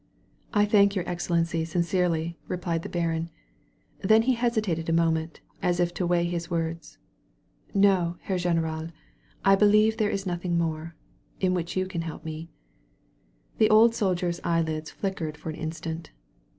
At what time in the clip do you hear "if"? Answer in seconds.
5.79-5.93